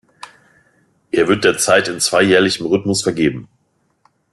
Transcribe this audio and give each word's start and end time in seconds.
Er 1.11 1.27
wird 1.27 1.43
derzeit 1.43 1.87
in 1.87 1.99
zweijährlichem 1.99 2.65
Rhythmus 2.65 3.03
vergeben. 3.03 3.47